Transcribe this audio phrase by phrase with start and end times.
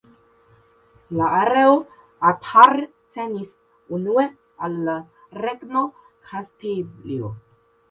[1.19, 1.75] La areo
[2.29, 3.53] apartenis
[3.99, 4.25] unue
[4.69, 4.97] al la
[5.47, 5.87] Regno
[6.33, 7.33] Kastilio.